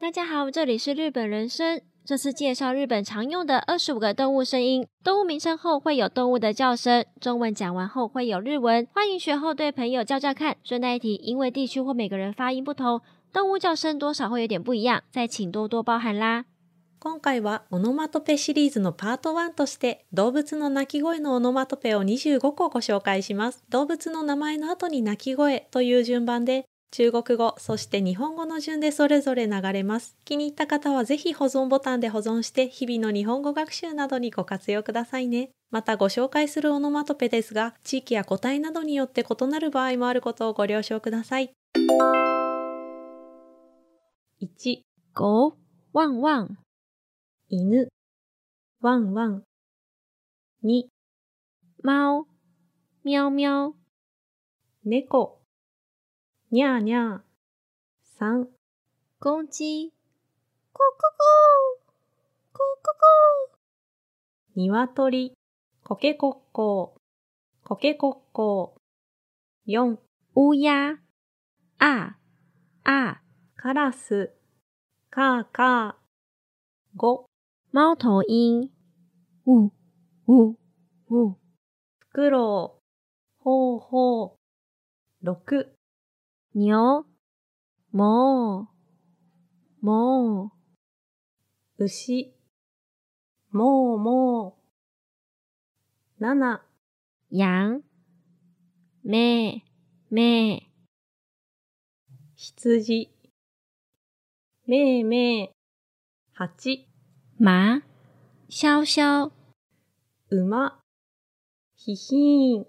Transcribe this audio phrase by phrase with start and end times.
[0.00, 1.80] 大家好，这里是日本人生。
[2.04, 4.86] 这次介绍日本常用的二十五个动物声音。
[5.02, 8.86] 动物名称后会有动物的叫声，中文讲完后会有日文。
[8.92, 10.56] 欢迎学后对朋友叫叫看。
[10.62, 13.00] 顺带一提，因为地区或每个人发音不同，
[13.32, 16.44] 动物叫声多少会有点不一样，再请多多包涵啦。
[17.00, 23.64] 今回はオノマトペシリーズのパート1として動物の鳴き声のオノマトペを25個ご紹介します。
[23.70, 30.17] 動物の名前の後に鳴き声という順番で 中国語、そして日本語の順でそれぞれ流れます。
[30.25, 35.51] 気に入った方はぜひ保存ボタンで保存して日々の日本語学習などにご活用くださいね。
[35.69, 41.53] またご紹介するオノマトペですが、地域や個体などによって異なる場合もあることをご了承ください。
[44.41, 44.81] 1、
[45.15, 45.55] 狗
[45.93, 46.57] ワンワン
[47.47, 47.87] 犬、
[48.81, 49.43] ワンワン。
[50.65, 50.83] 2、
[51.83, 52.27] 猫
[53.05, 53.75] 喵喵
[54.83, 55.40] 猫、
[56.51, 57.19] にゃーにゃー。
[58.19, 58.45] 3、
[59.21, 59.93] 公鸡
[60.73, 61.79] 咕咕咕
[62.51, 62.91] 咕咕
[64.57, 65.33] 咕鶏、
[65.85, 69.71] コケコッコー、コケコッコー。
[69.71, 69.97] 4、
[70.35, 70.99] 乌鸦
[71.79, 72.17] 啊
[72.83, 73.21] 啊
[73.55, 74.33] カラス、
[75.09, 76.99] カーカー。
[76.99, 77.23] 5、
[77.71, 78.69] 猫头鹰
[79.45, 79.71] 呜
[80.27, 80.57] 呜
[81.09, 84.41] 呜フクロウ、ほうほう。
[86.53, 87.05] 6、
[87.93, 88.67] 牛
[89.81, 90.47] 哞
[91.77, 92.33] 哞牛、
[93.51, 94.57] もうも
[96.19, 96.23] う。
[96.23, 96.61] 7、
[97.31, 97.81] 羊
[99.03, 99.63] 咩
[100.09, 100.69] 咩
[102.35, 103.09] 羊、
[104.67, 105.49] めいめい。
[106.37, 106.85] 8、
[107.39, 107.81] 马
[108.49, 109.31] 潇潇
[110.29, 110.81] 馬、
[111.75, 112.67] ひひーん。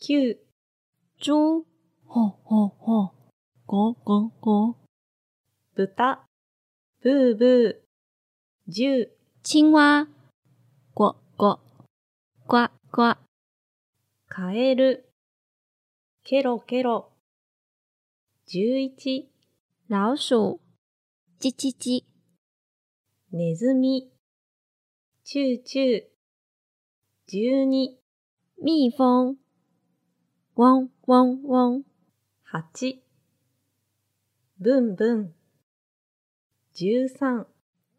[0.00, 0.38] 9、
[1.20, 1.66] 猪
[2.08, 3.14] 吼吼吼
[3.66, 4.76] 咕咕咕
[5.74, 6.18] 豚、
[7.02, 7.86] ブーブー。
[8.68, 9.10] 10、
[9.44, 10.08] 青蛙
[10.92, 11.60] 呱呱
[12.48, 13.16] 呱呱
[14.28, 15.08] カエル、
[16.24, 17.12] ケロケロ。
[18.48, 19.28] 11、
[19.88, 20.60] 老鼠
[21.38, 22.04] 叽叽叽
[23.30, 24.10] ネズミ、
[25.22, 26.16] チューチュー。
[27.28, 27.98] 12、
[28.62, 29.36] 蜜蜂
[30.54, 31.84] 嗡嗡嗡
[32.52, 33.00] 8、
[34.60, 35.34] ブンブン。
[36.76, 37.44] 13、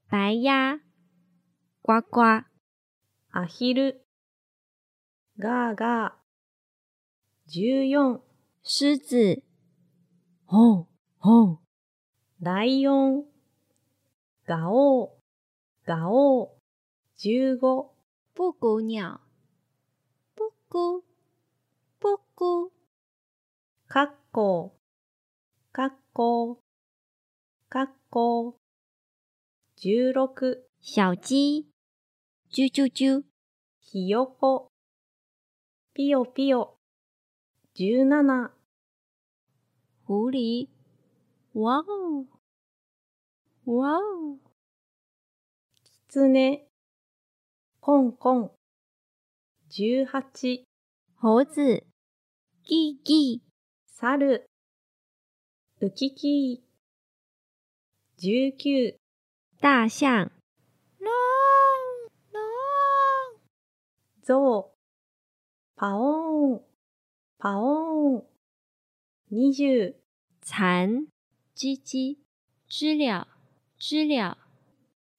[0.07, 0.79] 白鸭
[1.81, 2.21] 呱呱
[3.31, 4.05] アヒル、
[5.37, 7.83] ガーガー。
[7.89, 8.21] 14、
[8.63, 9.43] 狮子
[10.45, 10.87] 吼
[11.19, 11.59] 吼
[12.39, 13.25] ライオン、
[14.45, 17.59] ガオー、ガオー。
[17.59, 17.89] 15、
[18.33, 19.19] 布谷鸟
[20.37, 21.03] 布谷
[21.99, 22.71] 布谷
[23.89, 26.55] カッコー、カッコー、
[27.69, 28.53] カッコー。
[29.81, 31.65] 16、小鸡。
[32.53, 33.23] 啾啾啾
[33.79, 34.67] ひよこ、
[35.95, 36.77] ピヨピヨ。
[37.75, 38.51] 17、
[40.05, 40.69] 狐狸。
[41.55, 42.25] 哇哦
[43.65, 44.37] 哇哦
[45.83, 46.67] キツネ、
[47.81, 48.51] コンコン。
[49.71, 50.61] 18、
[51.15, 51.83] 猴子。
[52.63, 53.46] 叽叽
[53.99, 54.47] サル、
[55.81, 58.53] ウキキー。
[58.55, 58.93] 19、
[59.59, 60.07] 大象。
[60.07, 60.29] 隆
[62.31, 62.45] 隆
[64.21, 64.77] ゾウ、
[65.75, 66.61] パオーン、
[67.39, 68.23] パオーン。
[69.31, 69.95] 20、
[70.41, 71.07] 蚕
[71.55, 72.19] 叽叽
[72.69, 73.27] 知了。
[73.79, 74.37] 知了。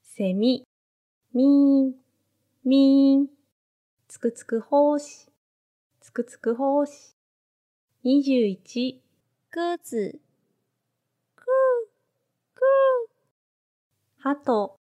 [0.04, 0.62] セミ、
[1.34, 1.94] ミーン、
[2.64, 3.28] ミーン。
[4.06, 5.28] つくつく胞子、
[6.00, 7.17] つくつく胞子。
[8.04, 9.00] 21、
[9.50, 10.20] 鸽子
[11.34, 11.42] 咕
[12.54, 12.60] 咕
[14.18, 14.78] ハト、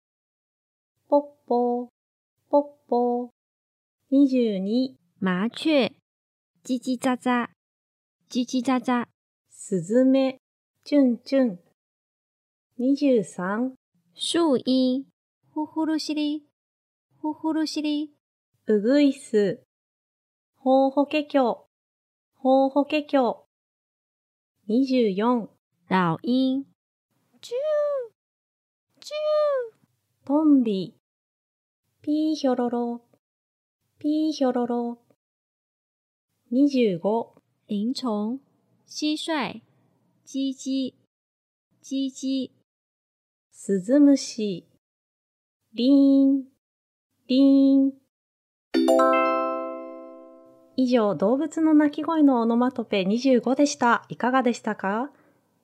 [1.10, 1.88] ポッポー、
[2.48, 3.30] ポッポー。
[4.12, 5.96] 22、麻雀
[6.64, 7.48] 叽叽喳喳
[8.30, 9.08] 叽叽喳喳
[9.50, 10.38] スズメ、
[10.84, 11.60] チュンチュン。
[12.80, 13.72] 23、
[14.14, 15.06] 树鹰
[15.56, 16.44] 呼呼噜淅沥
[17.20, 18.10] 呼呼噜淅沥
[18.68, 19.64] ウグイス、
[20.58, 21.67] ホウホケキョウ、
[22.40, 23.36] ホウホケキョウ。
[24.70, 25.48] 24、
[25.90, 26.66] 老鹰
[27.42, 27.54] 啾
[29.00, 29.14] 啾
[30.24, 30.94] トンビ、
[32.02, 33.02] ピーヒョロロ、
[33.98, 35.00] ピーヒョロロ。
[36.52, 37.00] 25、
[37.68, 38.06] 林
[38.86, 39.62] 虫蟋蟀。
[40.28, 40.94] 叽叽
[41.82, 42.52] 叽叽
[43.52, 44.68] スズムシ、
[45.74, 46.44] リーン、
[47.28, 49.27] リーン。
[50.80, 54.06] 以上、動物の鳴き声のオノマトペ25でした。
[54.10, 55.10] いかがでしたか？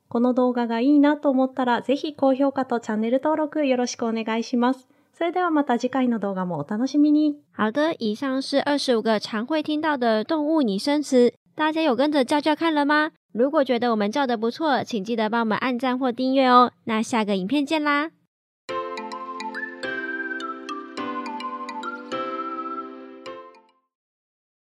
[0.09, 4.87] この動画がいいなと思ったら、ぜひ高評価とチャンネル登録よろしくお願いします。
[5.13, 7.35] それではまた次回の動画もお楽しみに。
[7.55, 13.11] 好的，以上是二十五个常会听到的动物拟声词，大家有跟着叫叫看了吗？
[13.33, 16.71] 如果觉得我们叫的不错，请记得帮我们按赞或订阅哦。
[16.85, 18.09] 那下个影片见啦！